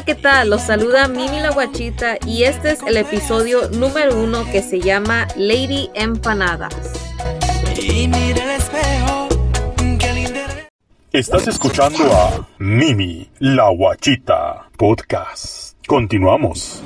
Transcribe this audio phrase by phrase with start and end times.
[0.00, 0.48] Hola, ¿qué tal?
[0.48, 5.28] Los saluda Mimi la Guachita y este es el episodio número uno que se llama
[5.36, 6.74] Lady Empanadas.
[11.12, 15.76] Estás escuchando a Mimi la Guachita Podcast.
[15.86, 16.82] Continuamos.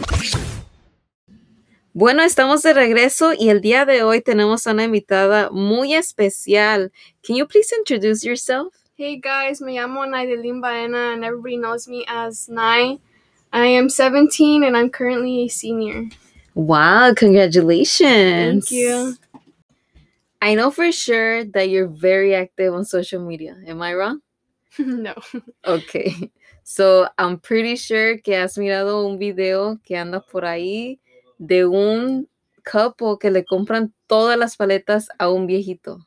[1.93, 6.91] Bueno, estamos de regreso y el día de hoy tenemos a una invitada muy especial.
[7.23, 8.75] Can you please introduce yourself?
[8.97, 13.01] Hey guys, me llamo Naidelin Baena and everybody knows me as Nai.
[13.55, 16.09] I am 17 and I'm currently a senior.
[16.57, 18.69] Wow, congratulations.
[18.69, 19.15] Thank you.
[20.43, 23.57] I know for sure that you're very active on social media.
[23.69, 24.23] Am I wrong?
[24.79, 25.15] no.
[25.65, 26.33] Okay.
[26.65, 30.99] So, I'm pretty sure que has mirado un video que anda por ahí
[31.39, 32.27] de un
[32.65, 36.01] couple que le compran todas las paletas a un viejito.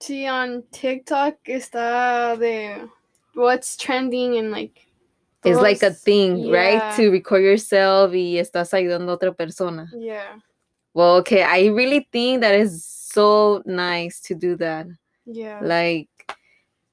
[0.00, 2.88] Sí, on TikTok está de
[3.36, 4.87] what's trending and like
[5.44, 6.94] It's like a thing, right?
[6.96, 9.88] To record yourself y estás ayudando a otra persona.
[9.96, 10.40] Yeah.
[10.94, 14.86] Well, okay, I really think that is so nice to do that.
[15.26, 15.60] Yeah.
[15.62, 16.08] Like,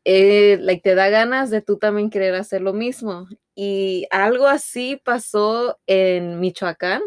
[0.06, 3.28] eh, like te da ganas de tú también querer hacer lo mismo.
[3.56, 7.02] Y algo así pasó en Michoacán.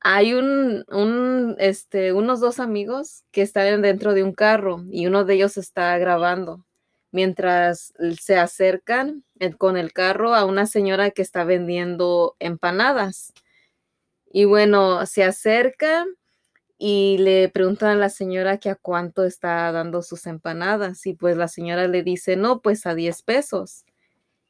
[0.00, 5.24] Hay un, un, este, unos dos amigos que están dentro de un carro y uno
[5.24, 6.64] de ellos está grabando
[7.10, 13.32] mientras se acercan eh, con el carro a una señora que está vendiendo empanadas.
[14.30, 16.08] Y bueno, se acercan
[16.78, 21.36] y le preguntan a la señora que a cuánto está dando sus empanadas y pues
[21.36, 23.84] la señora le dice, no, pues a 10 pesos.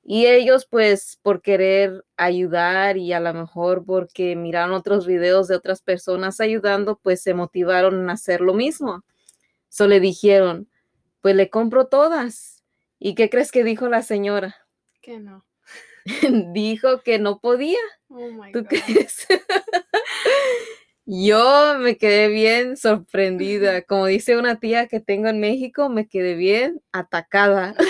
[0.05, 5.57] Y ellos pues por querer ayudar y a lo mejor porque miraron otros videos de
[5.57, 9.05] otras personas ayudando, pues se motivaron a hacer lo mismo.
[9.69, 10.69] So le dijeron,
[11.29, 12.65] pues le compro todas.
[12.99, 14.57] ¿Y qué crees que dijo la señora?
[15.03, 15.45] Que no.
[16.55, 17.77] dijo que no podía.
[18.09, 18.69] Oh my ¿Tú god.
[18.69, 19.27] crees?
[21.05, 23.83] Yo me quedé bien sorprendida.
[23.83, 27.75] Como dice una tía que tengo en México, me quedé bien atacada.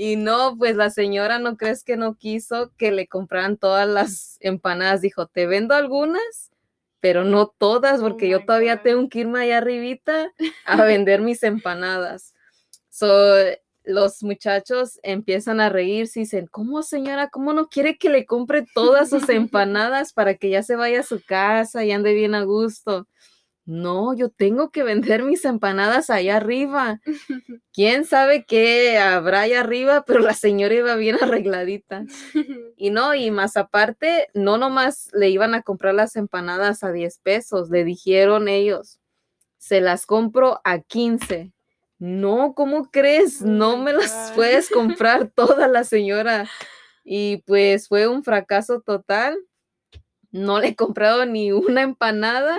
[0.00, 4.38] Y no, pues la señora no crees que no quiso que le compraran todas las
[4.38, 5.00] empanadas.
[5.00, 6.52] Dijo, te vendo algunas,
[7.00, 8.82] pero no todas, Oh porque yo my todavía God.
[8.82, 10.32] tengo que irme allá arribita
[10.66, 12.34] a vender mis empanadas.
[12.90, 13.34] So,
[13.84, 17.30] los muchachos empiezan a reírse y dicen, ¿cómo señora?
[17.30, 21.04] ¿Cómo no quiere que le compre todas sus empanadas para que ya se vaya a
[21.04, 23.06] su casa y ande bien a gusto?
[23.68, 27.02] No, yo tengo que vender mis empanadas allá arriba.
[27.74, 30.04] ¿Quién sabe qué habrá allá arriba?
[30.06, 32.04] Pero la señora iba bien arregladita.
[32.80, 37.18] Y no, y más aparte, no nomás le iban a comprar las empanadas a 10
[37.18, 39.00] pesos, le dijeron ellos,
[39.58, 41.52] se las compro a 15.
[41.98, 43.42] No, ¿cómo crees?
[43.42, 46.48] No me las puedes comprar toda la señora.
[47.04, 49.36] Y pues fue un fracaso total.
[50.30, 52.56] No le he comprado ni una empanada.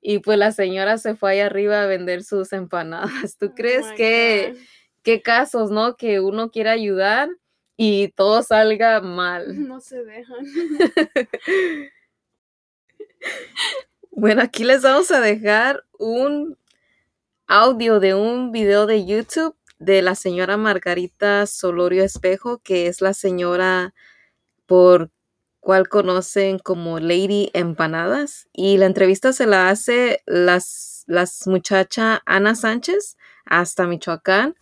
[0.00, 3.36] Y pues la señora se fue allá arriba a vender sus empanadas.
[3.38, 4.56] ¿Tú Oh crees que
[5.02, 5.96] qué casos, ¿no?
[5.96, 7.28] Que uno quiere ayudar
[7.76, 9.66] y todo salga mal.
[9.68, 10.44] no se dejan?
[14.12, 16.58] Bueno, aquí les vamos a dejar un
[17.46, 23.14] audio de un video de YouTube de la señora Margarita Solorio Espejo, que es la
[23.14, 23.94] señora
[24.66, 25.10] por
[25.60, 28.48] cual conocen como Lady Empanadas.
[28.52, 34.56] Y la entrevista se la hace las, las muchacha Ana Sánchez hasta Michoacán.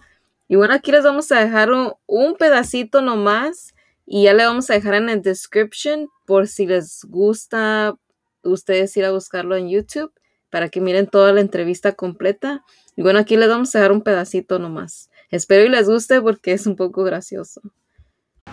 [0.48, 3.74] Y bueno, aquí les vamos a dejar un, un pedacito nomás
[4.06, 7.96] y ya le vamos a dejar en el description por si les gusta
[8.42, 10.12] ustedes ir a buscarlo en YouTube
[10.50, 12.64] para que miren toda la entrevista completa.
[12.96, 15.10] Y bueno, aquí les vamos a dejar un pedacito nomás.
[15.30, 17.60] Espero y les guste porque es un poco gracioso.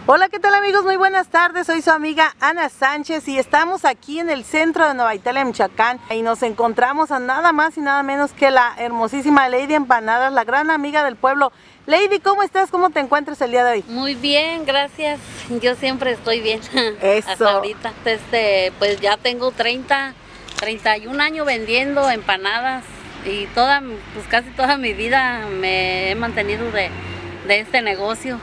[0.08, 0.84] Hola, ¿qué tal amigos?
[0.84, 1.66] Muy buenas tardes.
[1.66, 6.00] Soy su amiga Ana Sánchez y estamos aquí en el centro de Nueva Italia, Michoacán.
[6.12, 10.44] Y nos encontramos a nada más y nada menos que la hermosísima Lady Empanadas, la
[10.44, 11.52] gran amiga del pueblo.
[11.88, 12.70] Lady, ¿cómo estás?
[12.70, 13.84] ¿Cómo te encuentras el día de hoy?
[13.88, 15.20] Muy bien, gracias.
[15.62, 16.62] Yo siempre estoy bien.
[17.02, 17.32] Eso.
[17.32, 17.94] Hasta ahorita.
[18.06, 20.14] Este, pues ya tengo 30,
[20.60, 22.84] 31 años vendiendo empanadas
[23.26, 23.82] y toda,
[24.14, 26.92] pues casi toda mi vida me he mantenido de,
[27.48, 28.40] de este negocio.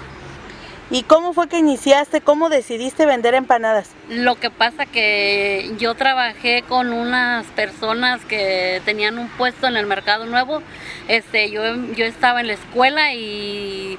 [0.93, 2.21] ¿Y cómo fue que iniciaste?
[2.21, 3.93] ¿Cómo decidiste vender empanadas?
[4.11, 9.87] Lo que pasa que yo trabajé con unas personas que tenían un puesto en el
[9.87, 10.63] mercado nuevo.
[11.09, 11.63] Este, yo,
[11.97, 13.99] yo estaba en la escuela y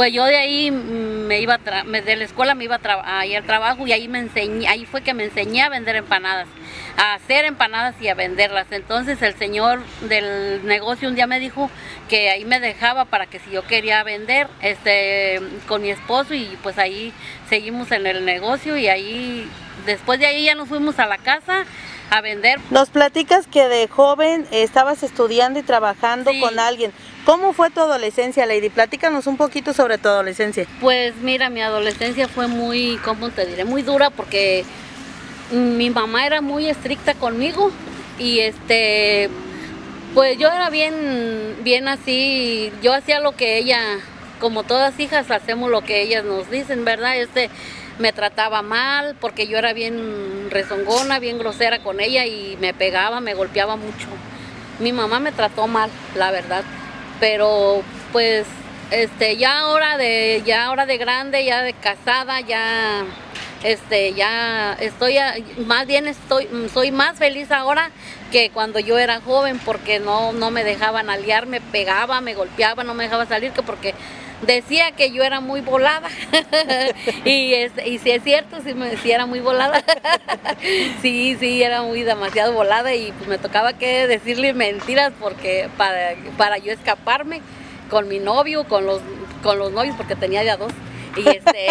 [0.00, 3.26] Pues yo de ahí mm, me iba a me- de la escuela me iba a
[3.26, 6.48] ir al trabajo y ahí me enseñé, ahí fue que me enseñé a vender empanadas,
[6.96, 8.66] a hacer empanadas y a venderlas.
[8.70, 11.70] Entonces el señor del negocio un día me dijo
[12.08, 15.38] que ahí me dejaba para que si yo quería vender este
[15.68, 17.12] con mi esposo y pues ahí
[17.50, 19.46] seguimos en el negocio y ahí
[19.84, 21.66] después de ahí ya nos fuimos a la casa
[22.10, 26.40] a vender Nos platicas que de joven estabas estudiando y trabajando Sí.
[26.40, 26.92] con alguien.
[27.24, 28.68] ¿Cómo fue tu adolescencia, Lady?
[28.70, 30.66] Platícanos un poquito sobre tu adolescencia.
[30.80, 33.64] Pues mira, mi adolescencia fue muy, ¿cómo te diré?
[33.64, 34.64] Muy dura porque
[35.52, 37.70] mi mamá era muy estricta conmigo
[38.18, 39.28] y este,
[40.14, 43.80] pues yo era bien, bien así, yo hacía lo que ella,
[44.40, 47.16] como todas hijas, hacemos lo que ellas nos dicen, ¿verdad?
[47.18, 47.50] Este,
[48.00, 53.20] me trataba mal porque yo era bien rezongona, bien grosera con ella y me pegaba,
[53.20, 54.08] me golpeaba mucho.
[54.78, 56.64] Mi mamá me trató mal, la verdad,
[57.20, 57.82] pero
[58.12, 58.46] pues
[58.90, 63.04] este ya ahora de ya ahora de grande, ya de casada, ya
[63.62, 65.18] este ya estoy
[65.66, 67.90] más bien estoy soy más feliz ahora
[68.32, 72.82] que cuando yo era joven porque no no me dejaban aliar, me pegaba, me golpeaba,
[72.82, 73.94] no me dejaba salir que porque
[74.42, 76.08] decía que yo era muy volada.
[77.24, 79.82] Y este, y si es cierto sí me era muy volada.
[81.02, 86.14] Sí sí era muy demasiado volada y pues me tocaba que decirle mentiras porque para
[86.36, 87.40] para yo escaparme
[87.88, 89.00] con mi novio con los
[89.42, 90.72] con los novios porque tenía ya dos.
[91.16, 91.66] Y este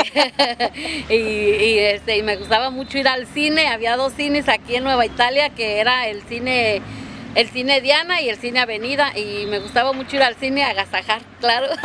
[1.09, 3.67] y, este y me gustaba mucho ir al cine.
[3.67, 6.81] Había dos cines aquí en Nueva Italia que era el cine
[7.35, 10.69] el cine Diana y el cine Avenida y me gustaba mucho ir al cine a
[10.69, 11.67] agasajar claro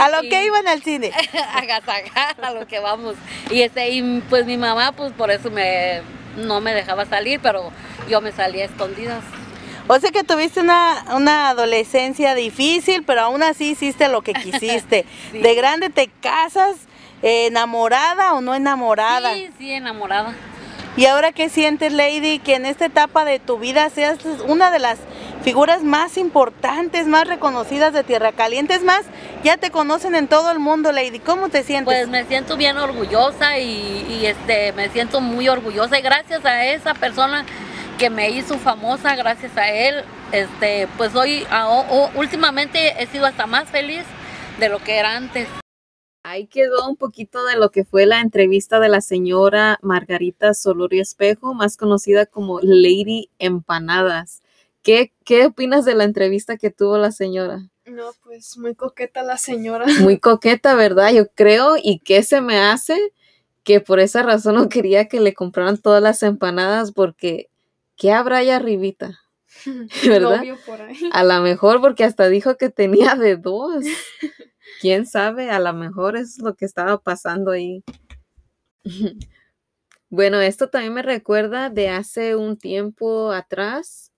[0.00, 1.12] A lo que iban al cine.
[1.54, 3.16] agasajar a lo que vamos.
[3.50, 6.02] Y este, y pues mi mamá, pues por eso me
[6.36, 7.70] no me dejaba salir, pero
[8.08, 9.24] yo me salía a escondidas.
[9.88, 15.06] O sea que tuviste una, una adolescencia difícil, pero aún así hiciste lo que quisiste.
[15.32, 15.38] Sí.
[15.38, 16.76] De grande te casas,
[17.22, 19.34] eh, enamorada o no enamorada.
[19.34, 20.34] Sí, sí, enamorada.
[20.96, 24.78] ¿Y ahora qué sientes, Lady, que en esta etapa de tu vida seas una de
[24.78, 24.98] las
[25.42, 28.72] figuras más importantes, más reconocidas de Tierra Caliente?
[28.72, 29.02] Es más,
[29.44, 31.18] ya te conocen en todo el mundo, Lady.
[31.18, 31.84] ¿Cómo te sientes?
[31.84, 36.94] Pues me siento bien orgullosa y, este me siento muy orgullosa y gracias a esa
[36.94, 37.44] persona
[37.98, 40.02] que me hizo famosa, gracias a él,
[40.32, 41.46] este pues hoy
[42.14, 44.04] últimamente he sido hasta más feliz
[44.58, 45.46] de lo que era antes.
[46.28, 51.00] Ahí quedó un poquito de lo que fue la entrevista de la señora Margarita Solorio
[51.00, 54.42] Espejo, más conocida como Lady Empanadas.
[54.82, 57.68] ¿Qué, qué opinas de la entrevista que tuvo la señora?
[57.84, 59.86] No, pues muy coqueta la señora.
[60.00, 61.12] Muy coqueta, ¿verdad?
[61.12, 63.12] Yo creo, y que se me hace
[63.62, 67.50] que por esa razón no quería que le compraran todas las empanadas, porque
[67.94, 69.20] ¿qué habrá allá arribita?
[70.04, 70.42] ¿Verdad?
[70.66, 70.98] Por ahí.
[71.12, 73.84] A lo mejor porque hasta dijo que tenía de dos.
[74.80, 75.50] ¿Quién sabe?
[75.50, 77.84] A lo mejor es lo que estaba pasando ahí.
[80.08, 84.12] Bueno, esto también me recuerda de hace un tiempo atrás.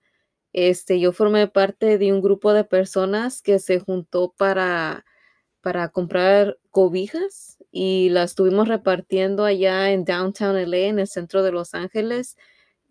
[0.53, 5.07] Este, yo formé parte de un grupo de personas que se juntó para,
[5.63, 11.53] para comprar cobijas y las estuvimos repartiendo allá en Downtown LA, en el centro de
[11.53, 12.37] Los Ángeles.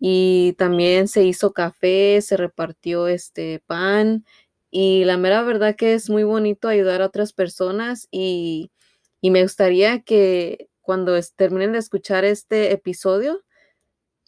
[0.00, 4.24] Y también se hizo café, se repartió este pan.
[4.70, 8.70] Y la mera verdad que es muy bonito ayudar a otras personas y,
[9.20, 13.42] y me gustaría que cuando terminen de escuchar este episodio,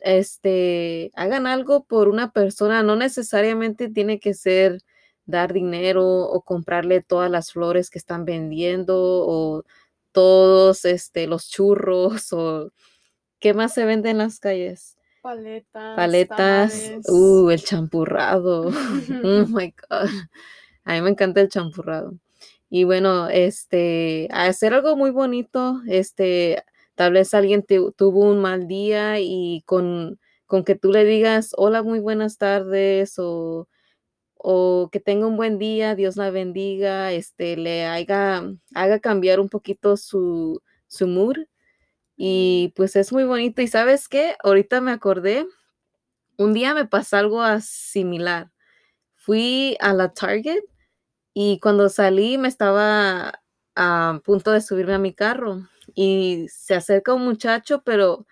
[0.01, 2.83] este, hagan algo por una persona.
[2.83, 4.81] No necesariamente tiene que ser
[5.27, 9.65] dar dinero o comprarle todas las flores que están vendiendo o
[10.13, 12.73] todos este, los churros o
[13.41, 15.00] qué más se vende en las calles.
[15.23, 15.97] Paletas.
[15.97, 17.09] Paletas, tamales.
[17.09, 18.71] uh, el champurrado.
[19.25, 20.09] Oh my God.
[20.85, 22.15] A mí me encanta el champurrado.
[22.71, 26.63] Y bueno, este, hacer algo muy bonito, este,
[26.95, 31.53] tal vez alguien te- tuvo un mal día y con, con que tú le digas,
[31.57, 33.69] hola, muy buenas tardes, o,
[34.37, 39.49] o que tenga un buen día, Dios la bendiga, este, le haga, haga cambiar un
[39.51, 41.37] poquito su, su mood.
[42.23, 43.63] Y pues es muy bonito.
[43.63, 44.37] ¿Y sabes qué?
[44.45, 45.47] Ahorita me acordé,
[46.39, 48.51] un día me pasó algo similar.
[49.17, 50.61] Fui a la Target
[51.35, 53.41] y cuando salí me estaba
[53.77, 58.27] a punto de subirme a mi carro y se acerca un muchacho, pero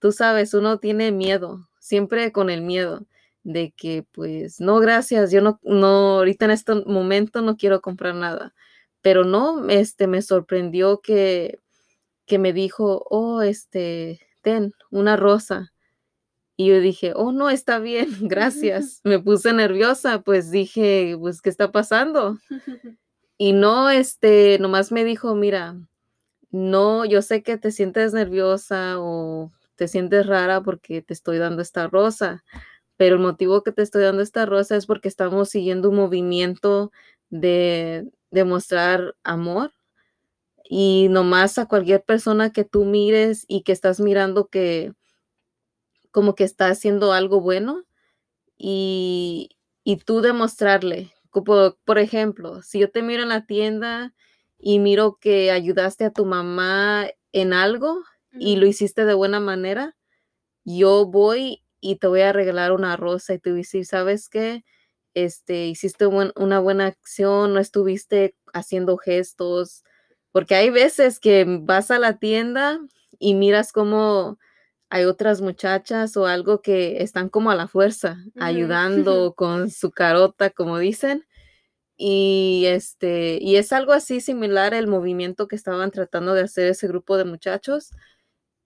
[0.00, 3.06] tú sabes, uno tiene miedo, siempre con el miedo
[3.42, 8.14] de que pues no, gracias, yo no, no, ahorita en este momento no quiero comprar
[8.14, 8.54] nada.
[9.02, 11.60] Pero no, este, me sorprendió que,
[12.26, 15.72] que me dijo, oh, este, ten, una rosa.
[16.56, 19.00] Y yo dije, oh, no, está bien, gracias.
[19.04, 22.38] Me puse nerviosa, pues dije, pues, ¿qué está pasando?
[23.38, 25.76] y no, este, nomás me dijo, mira,
[26.50, 31.62] no, yo sé que te sientes nerviosa o te sientes rara porque te estoy dando
[31.62, 32.44] esta rosa,
[32.96, 36.92] pero el motivo que te estoy dando esta rosa es porque estamos siguiendo un movimiento
[37.28, 39.72] de, de mostrar amor
[40.64, 44.92] y nomás a cualquier persona que tú mires y que estás mirando que
[46.10, 47.84] como que está haciendo algo bueno
[48.58, 49.50] y,
[49.84, 54.14] y tú demostrarle, como, por ejemplo, si yo te miro en la tienda
[54.58, 58.02] y miro que ayudaste a tu mamá en algo
[58.32, 59.96] y lo hiciste de buena manera,
[60.64, 64.28] yo voy y te voy a regalar una rosa y te voy a decir, ¿sabes
[64.28, 64.64] qué?
[65.14, 69.84] Este, hiciste una buena acción, no estuviste haciendo gestos,
[70.34, 72.80] porque hay veces que vas a la tienda
[73.20, 74.36] y miras como
[74.90, 80.50] hay otras muchachas o algo que están como a la fuerza, ayudando con su carota,
[80.50, 81.24] como dicen.
[81.96, 86.88] Y este, y es algo así similar el movimiento que estaban tratando de hacer ese
[86.88, 87.92] grupo de muchachos.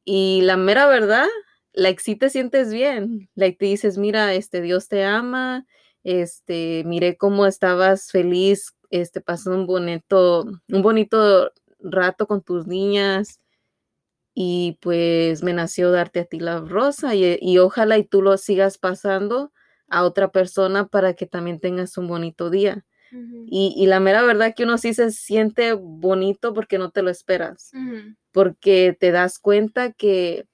[0.07, 1.29] Y la mera verdad,
[1.75, 5.67] like, si te sientes bien, like, te dices, mira, este, Dios te ama,
[6.09, 13.41] este, miré cómo estabas feliz, este, pasando un bonito, un bonito rato con tus niñas
[14.33, 18.79] y pues me nació darte a ti la rosa y, ojalá y tú lo sigas
[18.79, 19.53] pasando
[19.87, 22.87] a otra persona para que también tengas un bonito día.
[23.47, 27.71] y, la mera verdad que uno sí se siente bonito porque no te lo esperas,
[28.33, 30.47] porque te das cuenta que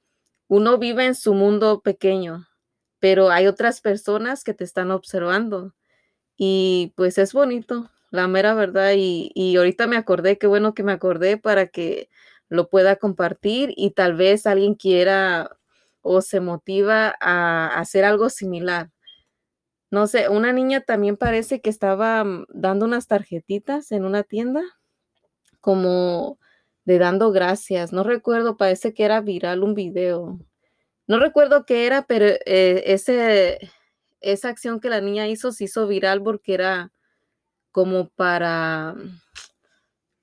[0.48, 2.44] uno vive en su mundo pequeño,
[3.04, 5.74] pero hay otras personas que te están observando
[6.38, 8.94] y pues es bonito la mera verdad.
[8.96, 12.08] Y, y ahorita me acordé, qué bueno que me acordé para que
[12.48, 15.50] lo pueda compartir y tal vez alguien quiera
[16.00, 18.90] o se motiva a hacer algo similar.
[19.90, 24.62] No sé, una niña también parece que estaba mm, dando unas tarjetitas en una tienda,
[25.60, 26.38] como
[26.86, 27.92] de dando gracias.
[27.92, 30.38] No recuerdo, parece que era viral un video.
[31.06, 33.70] No recuerdo qué era, pero eh, ese,
[34.20, 36.92] esa acción que la niña hizo se hizo viral porque era
[37.72, 38.94] como para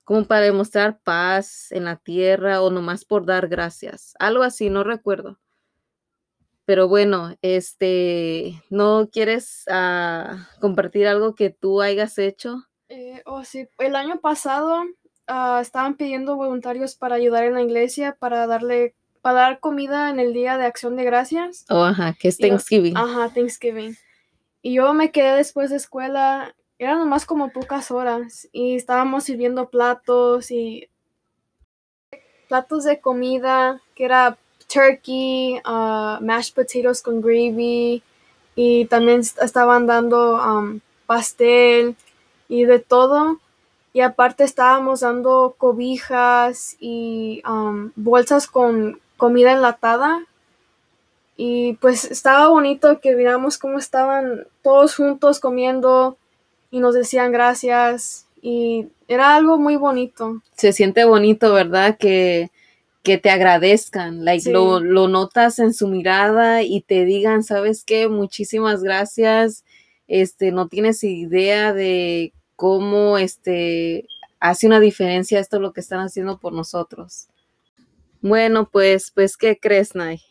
[0.04, 4.84] como para demostrar paz en la tierra o nomás por dar gracias, algo así, no
[4.84, 5.38] recuerdo.
[6.64, 12.64] Pero bueno, este, ¿no quieres ah, compartir algo que tú hayas hecho?
[12.88, 14.82] Eh, oh, sí, el año pasado
[15.26, 20.20] ah, estaban pidiendo voluntarios para ayudar en la iglesia, para darle, para dar comida en
[20.20, 21.64] el día de acción de gracias.
[21.70, 22.96] Oh, ajá, que es Thanksgiving.
[22.96, 23.96] ajá, Thanksgiving.
[24.60, 29.68] Y yo me quedé después de escuela eran nomás como pocas horas y estábamos sirviendo
[29.68, 30.88] platos y
[32.48, 34.36] platos de comida que era
[34.72, 38.02] turkey, uh, mashed potatoes con gravy
[38.56, 41.96] y también estaban dando um, pastel
[42.48, 43.38] y de todo.
[43.94, 50.26] Y aparte estábamos dando cobijas y um, bolsas con comida enlatada.
[51.36, 56.16] Y pues estaba bonito que viéramos cómo estaban todos juntos comiendo
[56.72, 60.42] y nos decían gracias y era algo muy bonito.
[60.56, 61.96] Se siente bonito, ¿verdad?
[61.98, 62.50] Que,
[63.04, 68.08] que te agradezcan, like, lo, lo, notas en su mirada y te digan, ¿sabes qué?
[68.08, 69.64] Muchísimas gracias,
[70.08, 74.08] este, no tienes idea de cómo, este,
[74.40, 77.28] hace una diferencia esto lo que están haciendo por nosotros.
[78.22, 80.22] Bueno, pues, pues, ¿qué crees, Nay?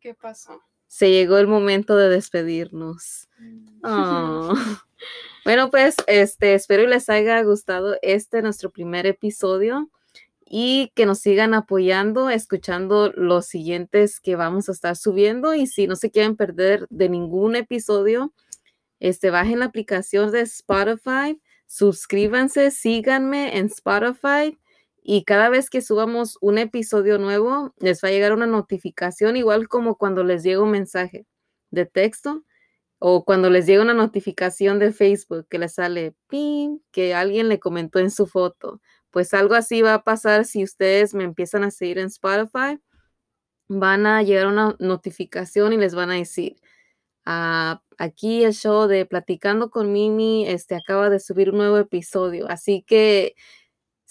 [0.00, 0.62] ¿Qué pasó?
[0.86, 3.28] Se llegó el momento de despedirnos.
[3.82, 4.54] Oh.
[5.44, 9.90] Bueno, pues este, espero les haya gustado este nuestro primer episodio
[10.46, 15.86] y que nos sigan apoyando, escuchando los siguientes que vamos a estar subiendo y si
[15.86, 18.32] no se quieren perder de ningún episodio,
[19.00, 24.58] este bajen la aplicación de Spotify, suscríbanse, síganme en Spotify
[25.06, 29.68] y cada vez que subamos un episodio nuevo les va a llegar una notificación igual
[29.68, 31.26] como cuando les llega un mensaje
[31.70, 32.42] de texto
[32.98, 37.60] o cuando les llega una notificación de Facebook que les sale pim, que alguien le
[37.60, 38.80] comentó en su foto.
[39.10, 42.80] Pues algo así va a pasar si ustedes me empiezan a seguir en Spotify.
[43.68, 46.56] Van a llegar una notificación y les van a decir,
[47.26, 52.48] ah, aquí el show de Platicando con Mimi este, acaba de subir un nuevo episodio.
[52.48, 53.34] Así que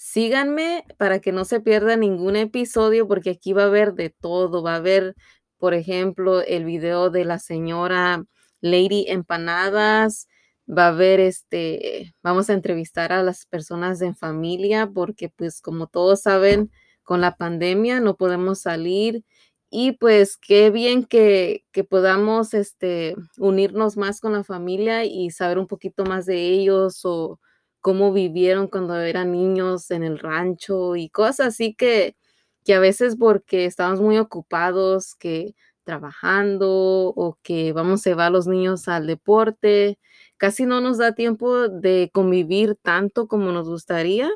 [0.04, 4.62] síganme para que no se pierda ningún episodio porque aquí va a haber de todo.
[4.62, 5.14] Va a haber,
[5.56, 8.22] por ejemplo, el video de la señora
[8.60, 10.28] Lady Empanadas,
[10.68, 15.86] va a haber este, vamos a entrevistar a las personas en familia porque pues como
[15.86, 16.70] todos saben,
[17.02, 19.24] con la pandemia no podemos salir
[19.70, 25.58] y pues qué bien que, que podamos este, unirnos más con la familia y saber
[25.58, 27.40] un poquito más de ellos o
[27.84, 32.16] cómo vivieron cuando eran niños en el rancho y cosas así que,
[32.64, 38.30] que a veces porque estamos muy ocupados, que trabajando o que vamos a llevar a
[38.30, 39.98] los niños al deporte,
[40.38, 44.30] casi no nos da tiempo de convivir tanto como nos gustaría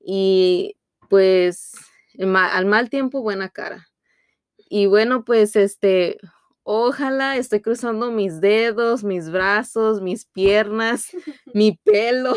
[0.00, 0.76] y
[1.10, 1.72] pues
[2.18, 3.88] al mal tiempo buena cara.
[4.56, 6.16] Y bueno, pues este,
[6.70, 11.08] ojalá estoy cruzando mis dedos, mis brazos, mis piernas,
[11.54, 12.34] mi pelo.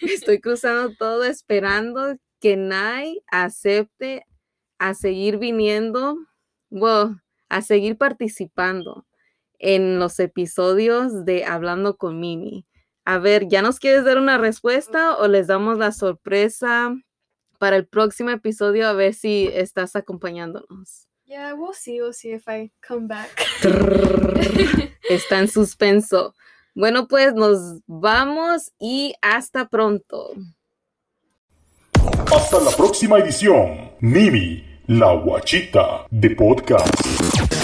[0.00, 4.24] Estoy cruzando todo esperando que Nai acepte
[4.78, 6.16] a seguir viniendo,
[6.70, 9.04] bueno, a seguir participando
[9.58, 12.66] en los episodios de Hablando con Mimi.
[13.04, 16.96] A ver, ¿ya nos quieres dar una respuesta o les damos la sorpresa
[17.58, 21.11] para el próximo episodio a ver si estás acompañándonos?
[21.32, 21.98] Yeah, we'll see.
[21.98, 23.46] We'll see if I come back.
[25.08, 26.34] Está en suspenso.
[26.74, 30.34] Bueno, pues nos vamos y hasta pronto.
[32.30, 33.92] Hasta la próxima edición.
[34.00, 37.61] Mimi, la guachita de podcast.